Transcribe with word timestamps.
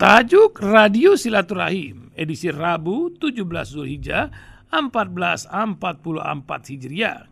Tajuk 0.00 0.64
Radio 0.64 1.12
Silaturahim 1.12 2.08
edisi 2.16 2.48
Rabu 2.48 3.12
17 3.20 3.44
Zulhijjah 3.68 4.32
1444 4.72 5.52
Hijriah. 6.72 7.28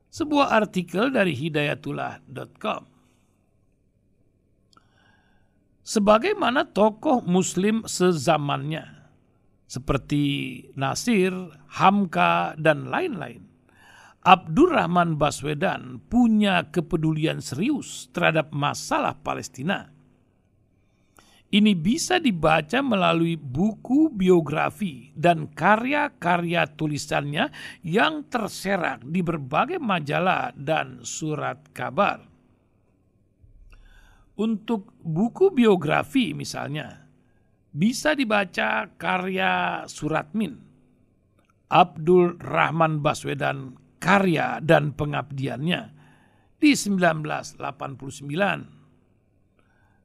Sebuah 0.10 0.58
artikel 0.58 1.14
dari 1.14 1.38
hidayatullah.com 1.38 2.82
sebagaimana 5.86 6.66
tokoh 6.66 7.22
muslim 7.22 7.86
sezamannya 7.86 9.03
seperti 9.74 10.24
Nasir, 10.78 11.34
Hamka, 11.82 12.54
dan 12.62 12.94
lain-lain 12.94 13.54
Abdurrahman 14.24 15.20
Baswedan 15.20 16.00
punya 16.08 16.72
kepedulian 16.72 17.44
serius 17.44 18.08
terhadap 18.16 18.56
masalah 18.56 19.20
Palestina. 19.20 19.92
Ini 21.54 21.76
bisa 21.78 22.18
dibaca 22.24 22.80
melalui 22.82 23.36
buku 23.36 24.10
biografi 24.10 25.12
dan 25.14 25.52
karya-karya 25.52 26.66
tulisannya 26.72 27.52
yang 27.84 28.26
terserak 28.32 29.04
di 29.06 29.22
berbagai 29.22 29.78
majalah 29.78 30.56
dan 30.56 31.04
surat 31.04 31.60
kabar. 31.76 32.24
Untuk 34.40 34.98
buku 35.04 35.54
biografi 35.54 36.34
misalnya, 36.34 37.03
bisa 37.74 38.14
dibaca 38.14 38.86
karya 38.96 39.84
Suratmin, 39.90 40.62
Abdul 41.74 42.38
Rahman 42.38 43.02
Baswedan 43.02 43.76
karya 43.98 44.62
dan 44.62 44.94
pengabdiannya 44.94 45.82
di 46.62 46.72
1989. 46.78 47.60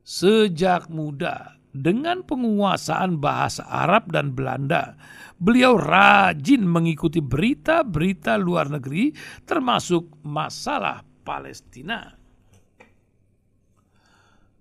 Sejak 0.08 0.88
muda 0.88 1.60
dengan 1.68 2.26
penguasaan 2.26 3.22
bahasa 3.22 3.62
Arab 3.68 4.10
dan 4.10 4.34
Belanda, 4.34 4.98
beliau 5.38 5.78
rajin 5.78 6.66
mengikuti 6.66 7.22
berita-berita 7.22 8.40
luar 8.40 8.72
negeri 8.72 9.14
termasuk 9.46 10.24
masalah 10.26 11.06
Palestina. 11.22 12.17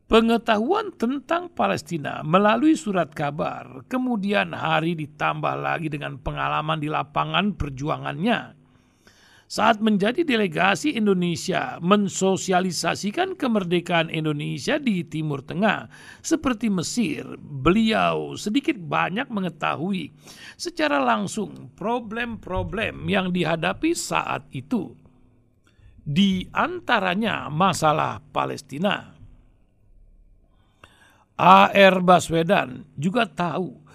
Pengetahuan 0.08 0.96
tentang 0.96 1.52
Palestina 1.52 2.24
melalui 2.24 2.80
surat 2.80 3.12
kabar, 3.12 3.84
kemudian 3.92 4.56
hari 4.56 4.96
ditambah 4.96 5.60
lagi 5.60 5.92
dengan 5.92 6.16
pengalaman 6.16 6.80
di 6.80 6.88
lapangan 6.88 7.52
perjuangannya 7.60 8.56
saat 9.48 9.80
menjadi 9.80 10.28
delegasi 10.28 11.00
Indonesia 11.00 11.80
mensosialisasikan 11.80 13.40
kemerdekaan 13.40 14.12
Indonesia 14.12 14.76
di 14.76 15.08
Timur 15.08 15.40
Tengah 15.40 15.88
seperti 16.20 16.68
Mesir, 16.68 17.24
beliau 17.40 18.36
sedikit 18.36 18.76
banyak 18.76 19.32
mengetahui 19.32 20.12
secara 20.60 21.00
langsung 21.00 21.72
problem-problem 21.80 23.08
yang 23.08 23.32
dihadapi 23.32 23.96
saat 23.96 24.44
itu. 24.52 24.92
Di 26.04 26.48
antaranya 26.52 27.48
masalah 27.48 28.20
Palestina. 28.32 29.17
A.R. 31.38 32.02
Baswedan 32.02 32.84
juga 32.98 33.30
tahu 33.30 33.88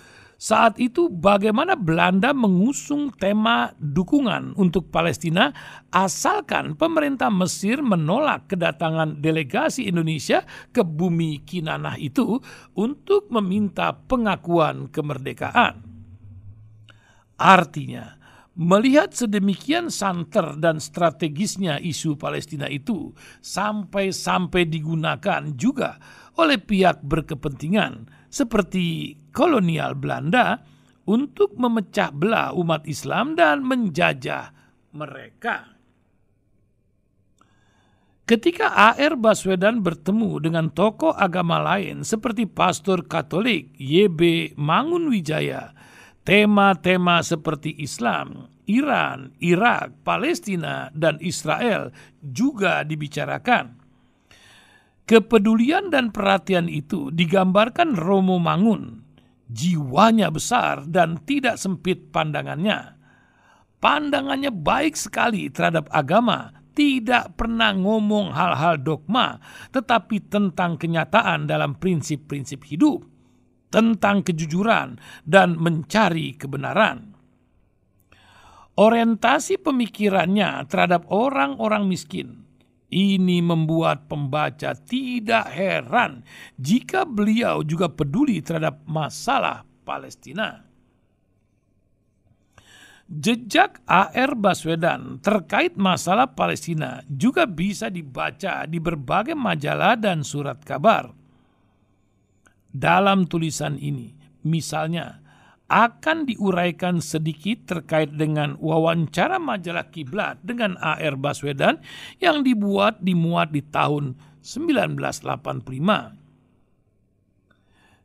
saat 0.42 0.74
itu 0.82 1.06
bagaimana 1.06 1.78
Belanda 1.78 2.34
mengusung 2.34 3.14
tema 3.14 3.70
dukungan 3.78 4.58
untuk 4.58 4.90
Palestina 4.90 5.54
asalkan 5.94 6.74
pemerintah 6.74 7.30
Mesir 7.30 7.78
menolak 7.78 8.50
kedatangan 8.50 9.22
delegasi 9.22 9.86
Indonesia 9.86 10.42
ke 10.74 10.82
bumi 10.82 11.46
Kinanah 11.46 11.94
itu 11.94 12.42
untuk 12.74 13.30
meminta 13.30 13.94
pengakuan 13.94 14.90
kemerdekaan. 14.90 15.86
Artinya, 17.38 18.21
melihat 18.58 19.16
sedemikian 19.16 19.88
santer 19.88 20.60
dan 20.60 20.76
strategisnya 20.76 21.80
isu 21.80 22.20
Palestina 22.20 22.68
itu 22.68 23.16
sampai-sampai 23.40 24.68
digunakan 24.68 25.42
juga 25.56 25.96
oleh 26.36 26.60
pihak 26.60 27.04
berkepentingan 27.04 28.08
seperti 28.28 29.16
kolonial 29.32 29.96
Belanda 29.96 30.60
untuk 31.08 31.56
memecah 31.58 32.14
belah 32.14 32.54
umat 32.54 32.86
Islam 32.86 33.34
dan 33.34 33.64
menjajah 33.66 34.54
mereka. 34.94 35.72
Ketika 38.22 38.70
A.R. 38.70 39.18
Baswedan 39.18 39.82
bertemu 39.82 40.38
dengan 40.38 40.70
tokoh 40.70 41.10
agama 41.10 41.58
lain 41.58 42.06
seperti 42.06 42.46
pastor 42.46 43.04
Katolik 43.04 43.74
Y.B. 43.76 44.54
Mangunwijaya, 44.54 45.74
tema-tema 46.22 47.22
seperti 47.22 47.74
Islam, 47.82 48.50
Iran, 48.70 49.34
Irak, 49.42 50.06
Palestina, 50.06 50.88
dan 50.94 51.18
Israel 51.18 51.90
juga 52.22 52.86
dibicarakan. 52.86 53.82
Kepedulian 55.02 55.90
dan 55.90 56.14
perhatian 56.14 56.70
itu 56.70 57.10
digambarkan 57.10 57.98
Romo 57.98 58.38
Mangun. 58.38 59.02
Jiwanya 59.52 60.32
besar 60.32 60.86
dan 60.88 61.20
tidak 61.28 61.60
sempit 61.60 62.08
pandangannya. 62.14 62.96
Pandangannya 63.82 64.54
baik 64.54 64.94
sekali 64.94 65.50
terhadap 65.50 65.90
agama, 65.90 66.54
tidak 66.72 67.36
pernah 67.36 67.76
ngomong 67.76 68.32
hal-hal 68.32 68.80
dogma, 68.80 69.36
tetapi 69.74 70.24
tentang 70.32 70.80
kenyataan 70.80 71.44
dalam 71.44 71.76
prinsip-prinsip 71.76 72.64
hidup, 72.64 73.04
tentang 73.72 74.20
kejujuran 74.20 75.00
dan 75.24 75.56
mencari 75.56 76.36
kebenaran. 76.36 77.16
Orientasi 78.76 79.60
pemikirannya 79.60 80.64
terhadap 80.68 81.08
orang-orang 81.12 81.88
miskin, 81.88 82.44
ini 82.92 83.40
membuat 83.40 84.04
pembaca 84.04 84.76
tidak 84.76 85.48
heran 85.48 86.24
jika 86.60 87.08
beliau 87.08 87.64
juga 87.64 87.88
peduli 87.88 88.44
terhadap 88.44 88.84
masalah 88.84 89.64
Palestina. 89.88 90.68
Jejak 93.12 93.84
A.R. 93.84 94.32
Baswedan 94.40 95.20
terkait 95.20 95.76
masalah 95.76 96.32
Palestina 96.32 97.04
juga 97.12 97.44
bisa 97.44 97.92
dibaca 97.92 98.64
di 98.64 98.80
berbagai 98.80 99.36
majalah 99.36 100.00
dan 100.00 100.24
surat 100.24 100.56
kabar. 100.64 101.21
Dalam 102.72 103.28
tulisan 103.28 103.76
ini, 103.76 104.16
misalnya, 104.48 105.20
akan 105.72 106.28
diuraikan 106.28 107.00
sedikit 107.00 107.64
terkait 107.64 108.12
dengan 108.12 108.60
wawancara 108.60 109.40
majalah 109.40 109.88
Kiblat 109.88 110.36
dengan 110.44 110.76
AR 110.76 111.16
Baswedan 111.16 111.80
yang 112.20 112.44
dibuat 112.44 113.00
dimuat 113.00 113.52
di 113.56 113.64
tahun 113.64 114.16
1985. 114.44 116.20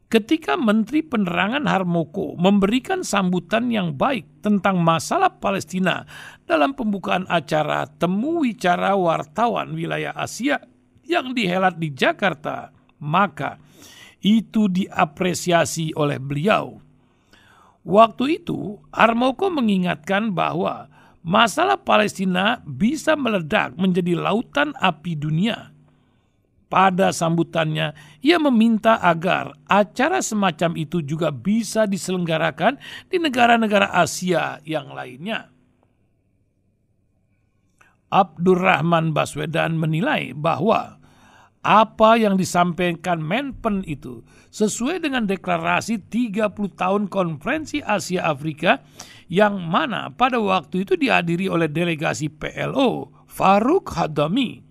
Ketika 0.08 0.56
Menteri 0.56 1.04
Penerangan 1.04 1.68
Harmoko 1.68 2.40
memberikan 2.40 3.04
sambutan 3.04 3.68
yang 3.68 4.00
baik 4.00 4.40
tentang 4.40 4.80
masalah 4.80 5.36
Palestina 5.36 6.08
dalam 6.48 6.72
pembukaan 6.72 7.28
acara 7.28 7.84
Temu 8.00 8.40
Wicara 8.40 8.96
Wartawan 8.96 9.76
Wilayah 9.76 10.16
Asia 10.16 10.64
yang 11.04 11.36
dihelat 11.36 11.76
di 11.76 11.92
Jakarta, 11.92 12.72
maka 13.04 13.60
itu 14.22 14.68
diapresiasi 14.72 15.94
oleh 15.94 16.18
beliau 16.18 16.88
Waktu 17.88 18.44
itu, 18.44 18.84
Armoko 18.92 19.48
mengingatkan 19.48 20.36
bahwa 20.36 20.92
masalah 21.24 21.80
Palestina 21.80 22.60
bisa 22.68 23.16
meledak 23.16 23.80
menjadi 23.80 24.20
lautan 24.20 24.76
api 24.76 25.16
dunia. 25.16 25.72
Pada 26.68 27.16
sambutannya, 27.16 27.96
ia 28.20 28.36
meminta 28.44 29.00
agar 29.00 29.56
acara 29.72 30.20
semacam 30.20 30.76
itu 30.76 31.00
juga 31.00 31.32
bisa 31.32 31.88
diselenggarakan 31.88 32.76
di 33.08 33.24
negara-negara 33.24 33.96
Asia 33.96 34.60
yang 34.68 34.92
lainnya. 34.92 35.48
Abdurrahman 38.12 39.16
Baswedan 39.16 39.80
menilai 39.80 40.36
bahwa 40.36 41.00
apa 41.68 42.16
yang 42.16 42.40
disampaikan 42.40 43.20
Menpen 43.20 43.84
itu 43.84 44.24
sesuai 44.56 45.04
dengan 45.04 45.28
deklarasi 45.28 46.00
30 46.08 46.56
tahun 46.80 47.12
konferensi 47.12 47.84
Asia 47.84 48.24
Afrika 48.24 48.80
yang 49.28 49.60
mana 49.68 50.08
pada 50.16 50.40
waktu 50.40 50.88
itu 50.88 50.96
dihadiri 50.96 51.52
oleh 51.52 51.68
delegasi 51.68 52.32
PLO 52.32 53.12
Faruk 53.28 53.92
Hadami. 54.00 54.67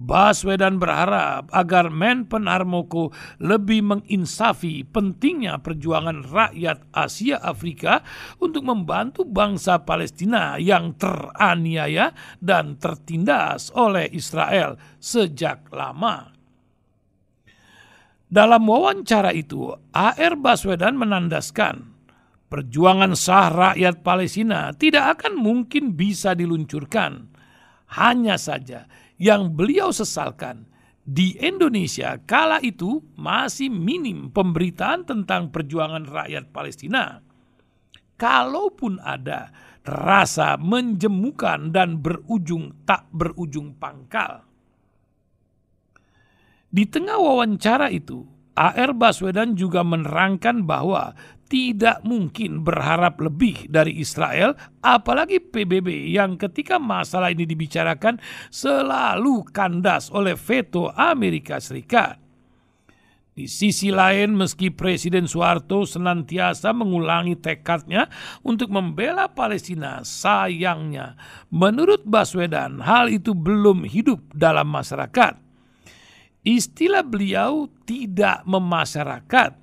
Baswedan 0.00 0.80
berharap 0.80 1.52
agar 1.52 1.92
Menpen 1.92 2.48
Harmoko 2.48 3.12
lebih 3.36 3.84
menginsafi 3.84 4.80
pentingnya 4.88 5.60
perjuangan 5.60 6.24
rakyat 6.24 6.88
Asia 6.88 7.36
Afrika 7.36 8.00
untuk 8.40 8.64
membantu 8.64 9.28
bangsa 9.28 9.84
Palestina 9.84 10.56
yang 10.56 10.96
teraniaya 10.96 12.16
dan 12.40 12.80
tertindas 12.80 13.68
oleh 13.76 14.08
Israel 14.08 14.80
sejak 14.96 15.68
lama. 15.68 16.32
Dalam 18.24 18.64
wawancara 18.64 19.36
itu, 19.36 19.68
AR 19.92 20.34
Baswedan 20.40 20.96
menandaskan 20.96 21.92
perjuangan 22.48 23.12
sah 23.12 23.52
rakyat 23.52 24.00
Palestina 24.00 24.72
tidak 24.72 25.20
akan 25.20 25.36
mungkin 25.36 25.92
bisa 25.92 26.32
diluncurkan. 26.32 27.36
Hanya 27.90 28.38
saja 28.38 28.86
yang 29.20 29.52
beliau 29.52 29.92
sesalkan 29.92 30.64
di 31.04 31.36
Indonesia 31.36 32.16
kala 32.24 32.56
itu 32.64 33.04
masih 33.20 33.68
minim 33.68 34.32
pemberitaan 34.32 35.04
tentang 35.04 35.52
perjuangan 35.52 36.08
rakyat 36.08 36.48
Palestina. 36.48 37.20
Kalaupun 38.16 38.96
ada, 39.00 39.52
terasa 39.84 40.56
menjemukan 40.60 41.72
dan 41.72 42.00
berujung 42.00 42.84
tak 42.88 43.08
berujung 43.12 43.76
pangkal. 43.76 44.44
Di 46.70 46.84
tengah 46.86 47.16
wawancara 47.16 47.92
itu, 47.92 48.24
AR 48.60 48.92
Baswedan 48.92 49.56
juga 49.56 49.80
menerangkan 49.80 50.68
bahwa 50.68 51.16
tidak 51.48 52.04
mungkin 52.04 52.60
berharap 52.60 53.16
lebih 53.18 53.66
dari 53.72 53.96
Israel, 53.98 54.52
apalagi 54.84 55.40
PBB 55.40 56.12
yang 56.12 56.36
ketika 56.36 56.76
masalah 56.76 57.32
ini 57.32 57.48
dibicarakan 57.48 58.20
selalu 58.52 59.48
kandas 59.48 60.12
oleh 60.12 60.36
veto 60.36 60.92
Amerika 60.92 61.56
Serikat. 61.56 62.20
Di 63.34 63.48
sisi 63.48 63.88
lain, 63.88 64.36
meski 64.36 64.68
Presiden 64.68 65.24
Soeharto 65.24 65.88
senantiasa 65.88 66.76
mengulangi 66.76 67.40
tekadnya 67.40 68.12
untuk 68.44 68.68
membela 68.68 69.32
Palestina, 69.32 70.04
sayangnya, 70.04 71.16
menurut 71.48 72.04
Baswedan, 72.04 72.84
hal 72.84 73.08
itu 73.08 73.32
belum 73.32 73.88
hidup 73.88 74.20
dalam 74.36 74.68
masyarakat. 74.68 75.49
Istilah 76.40 77.04
beliau 77.04 77.68
tidak 77.84 78.44
memasyarakat 78.48 79.60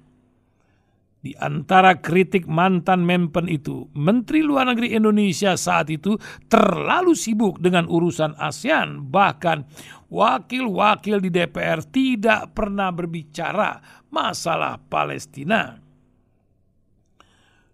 di 1.27 1.35
antara 1.43 1.99
kritik 1.99 2.47
mantan 2.47 3.03
Mempen 3.03 3.51
itu, 3.51 3.91
Menteri 3.91 4.45
Luar 4.45 4.69
Negeri 4.71 4.95
Indonesia 4.95 5.59
saat 5.59 5.91
itu 5.91 6.15
terlalu 6.47 7.17
sibuk 7.19 7.59
dengan 7.59 7.89
urusan 7.89 8.37
ASEAN, 8.39 9.11
bahkan 9.11 9.67
wakil-wakil 10.07 11.19
di 11.19 11.27
DPR 11.27 11.83
tidak 11.89 12.55
pernah 12.55 12.95
berbicara 12.95 13.81
masalah 14.07 14.79
Palestina. 14.79 15.75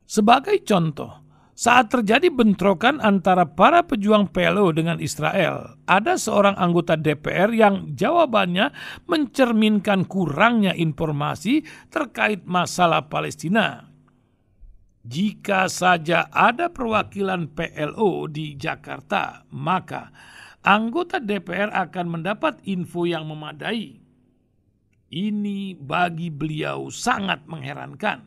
Sebagai 0.08 0.64
contoh, 0.66 1.23
saat 1.54 1.94
terjadi 1.94 2.34
bentrokan 2.34 2.98
antara 2.98 3.46
para 3.46 3.86
pejuang 3.86 4.26
PLO 4.34 4.74
dengan 4.74 4.98
Israel, 4.98 5.78
ada 5.86 6.18
seorang 6.18 6.58
anggota 6.58 6.98
DPR 6.98 7.54
yang 7.54 7.94
jawabannya 7.94 8.74
mencerminkan 9.06 10.10
kurangnya 10.10 10.74
informasi 10.74 11.62
terkait 11.94 12.42
masalah 12.50 13.06
Palestina. 13.06 13.86
Jika 15.06 15.70
saja 15.70 16.26
ada 16.34 16.74
perwakilan 16.74 17.54
PLO 17.54 18.26
di 18.34 18.58
Jakarta, 18.58 19.46
maka 19.54 20.10
anggota 20.66 21.22
DPR 21.22 21.70
akan 21.70 22.18
mendapat 22.18 22.66
info 22.66 23.06
yang 23.06 23.30
memadai. 23.30 24.02
Ini 25.14 25.78
bagi 25.78 26.34
beliau 26.34 26.90
sangat 26.90 27.46
mengherankan. 27.46 28.26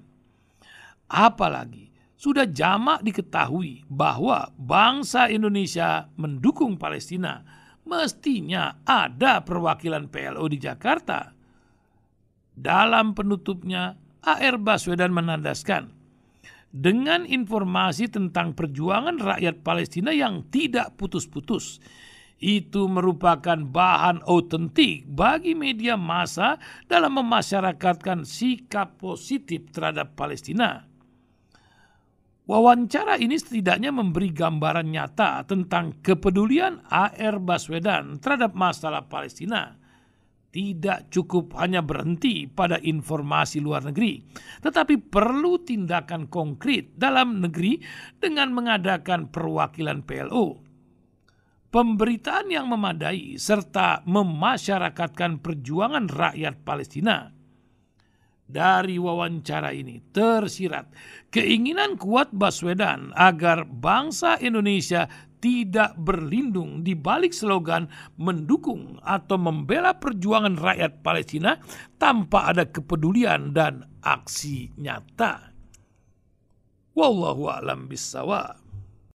Apalagi 1.11 1.96
sudah 2.17 2.49
jamak 2.49 3.05
diketahui 3.05 3.85
bahwa 3.93 4.49
bangsa 4.57 5.29
Indonesia 5.29 6.09
mendukung 6.17 6.81
Palestina, 6.81 7.45
mestinya 7.85 8.81
ada 8.89 9.45
perwakilan 9.45 10.09
PLO 10.09 10.49
di 10.49 10.57
Jakarta. 10.57 11.37
Dalam 12.57 13.13
penutupnya, 13.13 14.01
AR 14.25 14.57
Baswedan 14.57 15.13
menandaskan, 15.13 15.93
dengan 16.73 17.29
informasi 17.29 18.09
tentang 18.09 18.57
perjuangan 18.57 19.21
rakyat 19.21 19.61
Palestina 19.61 20.11
yang 20.11 20.49
tidak 20.49 20.97
putus-putus, 20.97 21.79
itu 22.37 22.85
merupakan 22.85 23.57
bahan 23.57 24.21
otentik 24.29 25.09
bagi 25.09 25.57
media 25.57 25.97
massa 25.97 26.61
dalam 26.85 27.17
memasyarakatkan 27.17 28.29
sikap 28.29 29.01
positif 29.01 29.73
terhadap 29.73 30.17
Palestina. 30.17 30.85
Wawancara 32.47 33.19
ini 33.19 33.35
setidaknya 33.35 33.91
memberi 33.91 34.31
gambaran 34.31 34.87
nyata 34.87 35.43
tentang 35.51 35.99
kepedulian 35.99 36.79
AR 36.87 37.43
Baswedan 37.43 38.23
terhadap 38.23 38.55
masalah 38.55 39.11
Palestina. 39.11 39.75
Tidak 40.55 41.11
cukup 41.11 41.59
hanya 41.59 41.83
berhenti 41.83 42.47
pada 42.47 42.79
informasi 42.79 43.59
luar 43.59 43.91
negeri, 43.91 44.23
tetapi 44.63 45.11
perlu 45.11 45.59
tindakan 45.59 46.31
konkret 46.31 46.95
dalam 46.95 47.43
negeri 47.43 47.83
dengan 48.23 48.55
mengadakan 48.55 49.27
perwakilan 49.27 50.07
PLO. 50.07 50.63
Pemberitaan 51.75 52.47
yang 52.49 52.71
memadai 52.71 53.37
serta 53.43 54.07
memasyarakatkan 54.07 55.43
perjuangan 55.43 56.07
rakyat 56.09 56.63
Palestina 56.63 57.36
dari 58.47 58.99
wawancara 58.99 59.75
ini 59.75 60.03
tersirat 60.15 60.91
keinginan 61.35 61.99
kuat 61.99 62.31
Baswedan 62.31 63.11
agar 63.19 63.67
bangsa 63.67 64.39
Indonesia 64.39 65.11
tidak 65.39 65.95
berlindung 66.01 66.83
di 66.83 66.99
balik 66.99 67.31
slogan 67.31 67.87
mendukung 68.19 68.99
atau 69.05 69.39
membela 69.39 69.95
perjuangan 69.95 70.59
rakyat 70.59 71.07
Palestina 71.07 71.55
tanpa 72.01 72.51
ada 72.51 72.67
kepedulian 72.67 73.55
dan 73.55 73.87
aksi 74.03 74.75
nyata. 74.75 75.55
Wallahu 76.97 77.47
a'lam 77.53 77.87
bissawab. 77.87 78.66